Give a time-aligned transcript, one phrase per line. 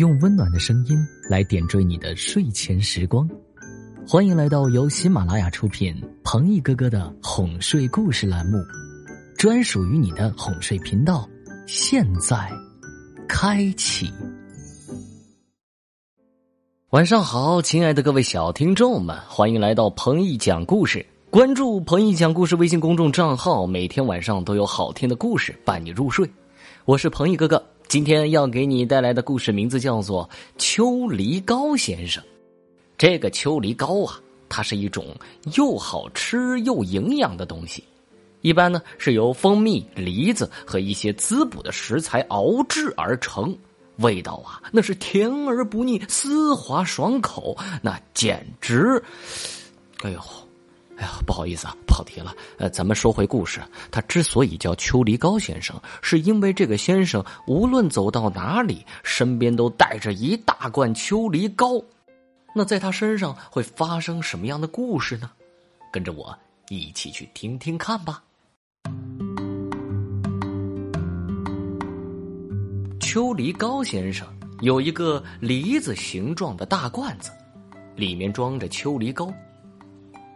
[0.00, 3.28] 用温暖的声音来点缀你的睡前时光。
[4.08, 8.56] 欢迎来到由喜马拉雅出品、彭毅哥哥的哄睡故事栏目，
[9.36, 11.28] 专属于你的哄睡频道。
[11.66, 12.50] 现在
[13.28, 14.10] 开启。
[16.92, 21.04] 晚上好，亲爱的各位小听众们，欢迎来到彭毅讲故事。
[21.28, 26.26] 关注彭毅讲故事微信公众账号，每天晚上都有好听的故事伴你入睡。
[26.86, 30.24] 我是彭毅哥哥，今天要给你带来的故事名字叫做
[30.58, 32.22] 《秋梨膏先生》。
[32.96, 35.04] 这个秋梨膏啊，它是一种
[35.56, 37.82] 又好吃又营养的东西，
[38.42, 43.52] 一般呢是由蜂蜜、梨子和一些滋补的食材熬制而成，
[43.96, 49.02] 味道啊那是甜而不腻，丝滑爽口，那简直，
[50.04, 50.20] 哎呦！
[51.00, 52.34] 哎呀，不好意思啊，跑题了。
[52.58, 53.58] 呃，咱们说回故事。
[53.90, 61.82] 他之所以叫秋梨膏先生，是因为这个先生无论走到哪里，身边都带着一大罐秋梨膏。
[62.54, 65.30] 那在他身上会发生什么样的故事呢？
[65.90, 66.36] 跟着我
[66.68, 68.22] 一起去听听看吧。
[73.00, 74.28] 秋梨膏先生
[74.60, 77.30] 有一个梨子形状的大罐子，
[77.96, 79.32] 里面装着秋梨膏。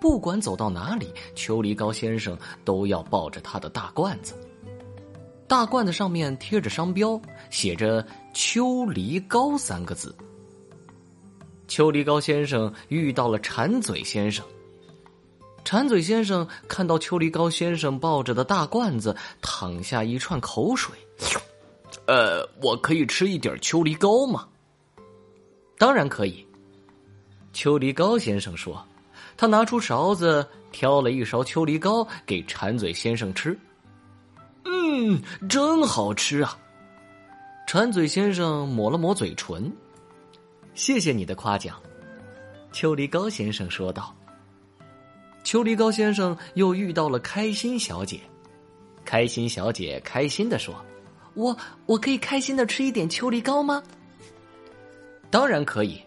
[0.00, 4.34] 不管走到哪里，秋梨膏先生都要抱着他的大罐子。
[5.46, 7.20] 大罐子上面贴着商标，
[7.50, 10.14] 写着“秋梨膏”三个字。
[11.68, 14.44] 秋梨膏先生遇到了馋嘴先生。
[15.64, 20.96] 馋嘴先生看到秋梨膏先生抱着的大罐子，淌下一串口水。
[22.06, 24.48] 呃，我可以吃一点秋梨膏吗？
[25.78, 26.46] 当然可以。
[27.52, 28.82] 秋梨膏先生说。
[29.40, 33.58] 他拿出勺子，挑了一勺秋梨膏给馋嘴先生吃。
[34.66, 36.58] 嗯，真好吃啊！
[37.66, 39.72] 馋嘴先生抹了抹嘴唇。
[40.74, 41.80] 谢谢你的夸奖，
[42.70, 44.14] 秋梨膏先生说道。
[45.42, 48.20] 秋梨膏先生又遇到了开心小姐。
[49.06, 50.74] 开心小姐开心的说
[51.32, 53.82] ：“我我可以开心的吃一点秋梨膏吗？”
[55.32, 55.98] 当然可以。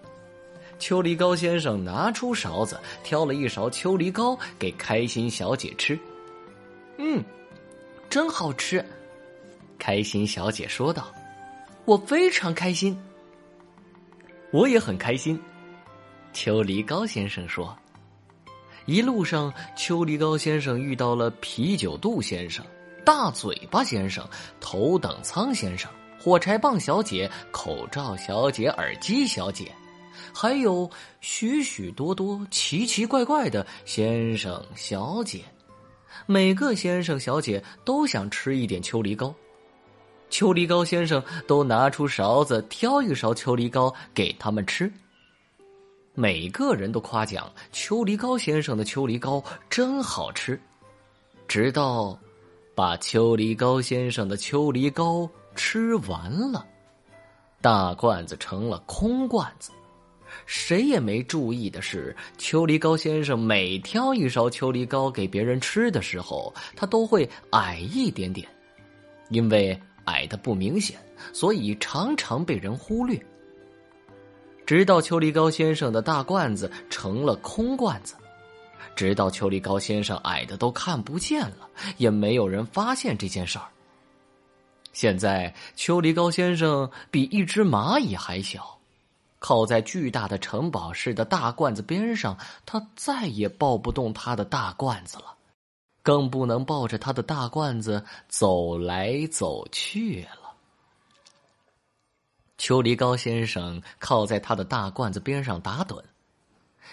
[0.83, 5.97] 秋梨膏先生拿出勺子，挑了一勺秋梨膏给开心小姐吃。
[6.97, 7.23] 嗯，
[8.09, 8.85] 真好吃，
[9.79, 11.07] 开心小姐说道
[11.88, 13.01] ：“我非常开心，
[14.51, 15.39] 我也很开心。”
[16.33, 17.73] 秋梨膏先生说
[18.85, 22.61] ：“一路上，秋梨膏先生遇到了啤酒肚先生、
[23.05, 24.27] 大嘴巴先生、
[24.59, 25.89] 头等舱先生、
[26.19, 29.73] 火柴棒小姐、口罩小姐、耳机小姐。”
[30.34, 30.90] 还有
[31.22, 35.44] 许许多多奇奇怪怪的先生小姐，
[36.25, 39.34] 每个先生小姐都想吃一点秋梨膏，
[40.29, 44.91] 秋梨膏先生都拿出勺子挑一勺秋梨膏给他们吃。
[46.16, 50.62] 每个人都夸奖秋梨膏先生的秋梨膏真好吃，
[51.47, 52.16] 直到
[52.75, 56.63] 把秋梨膏先生的秋梨膏吃完了，
[57.62, 59.72] 大罐子成了空罐子。
[60.45, 68.47] 谁也没注意的是，秋梨膏先生每挑一勺秋梨膏给别人吃的时候，他都会矮一点点，
[69.29, 70.97] 因为矮的不明显，
[71.31, 73.19] 所以常常被人忽略。
[74.66, 78.15] 直到秋梨膏先生的大罐子成了空罐子，
[78.95, 83.65] 直到秋梨膏先生矮的都看不见了，也没有人发现这件事儿。
[84.94, 88.72] 现在，秋梨膏先生比一只蚂蚁还小。
[89.43, 95.35] 靠在巨大的城堡似的大罐子边上，他再也抱不动他的大罐子了，
[96.01, 100.55] 更不能抱着他的大罐子走来走去了。
[102.57, 106.01] 秋梨膏先生靠在他的大罐子边上打盹，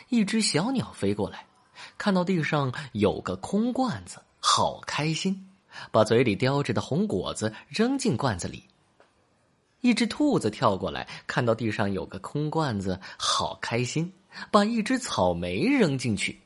[0.09, 1.47] 一只小鸟飞过来，
[1.97, 5.49] 看到地上有个空罐子，好开心，
[5.93, 8.65] 把嘴里叼着的红果子扔进罐子里。
[9.81, 14.13] 一只兔子跳过来，看到地上有个空罐子，好开心，
[14.51, 16.39] 把一只草莓扔进去。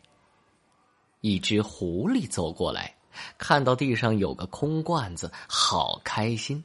[1.20, 2.94] 一只狐狸走过来，
[3.36, 6.62] 看到地上有个空罐子，好开心，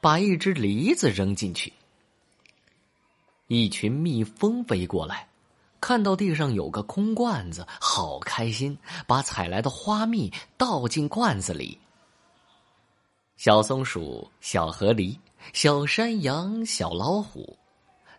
[0.00, 1.72] 把一只梨子扔进去。
[3.48, 5.28] 一群蜜蜂飞过来，
[5.80, 11.78] 看到地上有个空罐子，好开心，把采来的花蜜倒进罐子里。
[13.36, 15.18] 小松鼠，小河狸。
[15.52, 17.56] 小山羊、小老虎，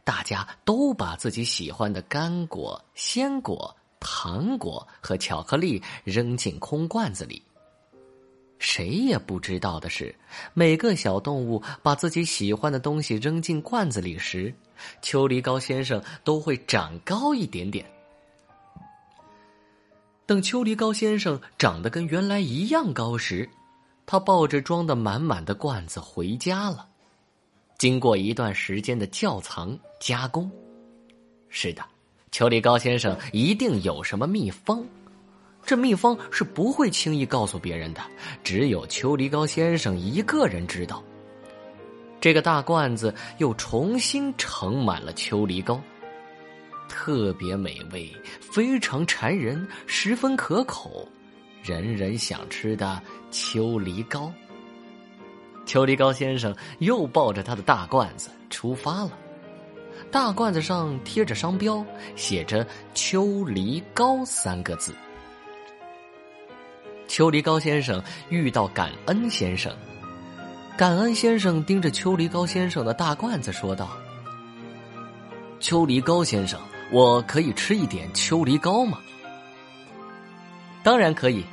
[0.04, 7.42] 大家都把自己喜欢的干果、鲜果、糖果和巧克力扔进空罐子里。
[8.57, 10.16] 谁也不知道的是，
[10.54, 14.54] 每个小动物把自己喜欢的东西扔进罐子里时，
[15.01, 17.86] 秋梨膏先生都会长高一点点。
[20.25, 23.48] 等秋梨膏先生长得跟原来一样高时，
[24.06, 26.88] 他抱着装的满满的罐子回家了。
[27.77, 30.50] 经过一段时间的窖藏加工，
[31.50, 31.83] 是的，
[32.31, 34.86] 秋梨膏先生一定有什么秘方。
[35.66, 38.01] 这秘方是不会轻易告诉别人的，
[38.44, 41.04] 只有秋梨膏先生一个人知道。
[42.22, 45.81] 这个大罐子又重新盛满了秋梨膏。
[46.88, 51.07] 特别美味，非常馋人，十分可口，
[51.63, 53.01] 人人想吃的
[53.31, 54.31] 秋梨膏。
[55.65, 59.12] 秋梨膏先生又抱着他的大罐子出发了。
[60.12, 61.83] 大罐子上贴着商标，
[62.15, 64.94] 写着“秋梨膏”三个字。
[67.07, 69.75] 秋梨膏先生遇到感恩先生，
[70.77, 73.89] 感恩先生盯着秋梨膏先生的大罐子说道
[75.59, 76.59] ：“秋梨膏先生。”
[76.91, 79.00] 我可以吃一点秋梨膏吗？
[80.83, 81.44] 当然可以。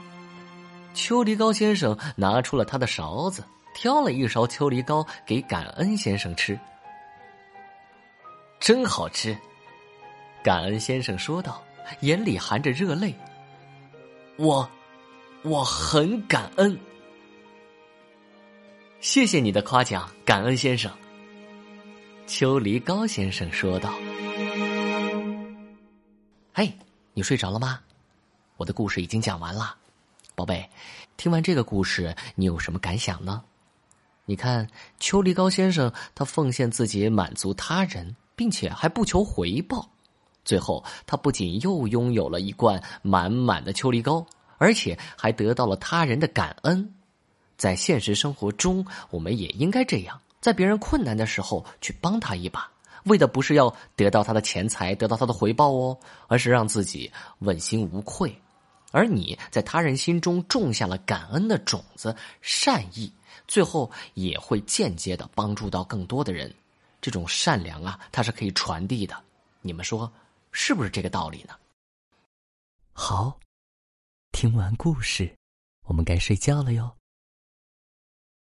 [0.92, 3.42] 秋梨膏先生拿出了他的勺子，
[3.74, 6.58] 挑了一勺秋梨膏给感恩先生吃。
[8.60, 9.36] 真好吃，
[10.42, 11.62] 感恩先生说道，
[12.00, 13.14] 眼里含着热泪。
[14.36, 14.68] 我，
[15.42, 16.78] 我很感恩。
[19.00, 20.92] 谢谢你的夸奖，感恩先生。
[22.26, 23.92] 秋梨膏先生说道。
[26.54, 26.72] 嘿，
[27.14, 27.80] 你睡着了吗？
[28.56, 29.74] 我的故事已经讲完了，
[30.36, 30.70] 宝贝。
[31.16, 33.42] 听完这个故事，你有什么感想呢？
[34.24, 34.68] 你看，
[35.00, 39.88] 秋梨膏先生他奉献自己，满足他人，并且还不求回报。
[40.44, 44.24] 最后，他不仅又拥有了一罐满满的秋梨膏，
[44.58, 46.94] 而且还得到了他人的感恩。
[47.56, 52.70] 在现实生活中，我们也应该这样，在别人困难的时候去帮他一把。
[53.04, 55.98] 为的不是要得到他的钱财，得到他的回报哦，
[56.28, 57.10] 而是让自己
[57.40, 58.36] 问心无愧。
[58.92, 63.12] 而你在他人心中种下了感恩的种子、善意，
[63.46, 66.54] 最后也会间接的帮助到更多的人。
[67.00, 69.24] 这种善良啊，它是可以传递的。
[69.60, 70.12] 你们说
[70.52, 71.58] 是不是这个道理呢？
[72.92, 73.40] 好，
[74.30, 75.36] 听完故事，
[75.82, 76.96] 我们该睡觉了哟。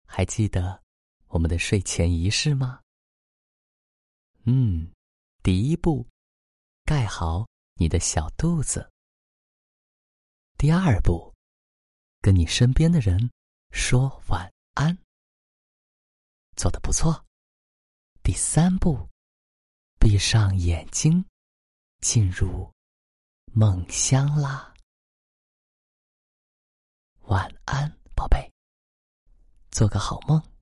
[0.06, 0.82] 还记得
[1.30, 2.80] 我们的睡前仪式吗？
[4.44, 4.92] 嗯，
[5.42, 6.06] 第一步，
[6.86, 8.88] 盖好你的小肚子。
[10.58, 11.34] 第二步，
[12.22, 13.32] 跟你身边的人
[13.72, 14.98] 说晚安。
[16.56, 17.26] 做得不错。
[18.22, 19.10] 第三步，
[20.00, 21.26] 闭上眼睛，
[22.00, 22.72] 进入
[23.54, 24.74] 梦乡啦。
[27.24, 28.52] 晚安，宝贝，
[29.72, 30.53] 做个好梦。